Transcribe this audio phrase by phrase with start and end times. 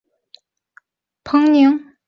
[1.23, 1.91] 彭宁离子阱。